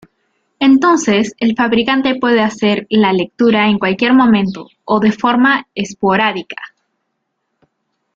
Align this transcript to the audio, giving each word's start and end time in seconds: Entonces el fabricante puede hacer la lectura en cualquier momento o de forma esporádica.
Entonces 0.57 1.35
el 1.37 1.53
fabricante 1.55 2.15
puede 2.15 2.41
hacer 2.41 2.87
la 2.89 3.13
lectura 3.13 3.67
en 3.69 3.77
cualquier 3.77 4.13
momento 4.15 4.67
o 4.83 4.99
de 4.99 5.11
forma 5.11 5.67
esporádica. 5.75 6.55